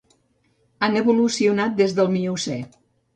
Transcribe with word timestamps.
Han 0.87 0.95
evolucionat 1.01 1.75
des 1.83 1.93
del 1.99 2.09
Miocè. 2.15 2.57